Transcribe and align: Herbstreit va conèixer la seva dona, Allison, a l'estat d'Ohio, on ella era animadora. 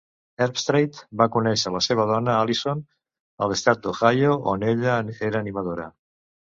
Herbstreit 0.43 1.01
va 1.21 1.27
conèixer 1.35 1.73
la 1.75 1.83
seva 1.89 2.07
dona, 2.13 2.39
Allison, 2.47 2.83
a 3.47 3.53
l'estat 3.55 3.87
d'Ohio, 3.87 4.35
on 4.57 4.69
ella 4.75 5.01
era 5.33 5.47
animadora. 5.47 5.91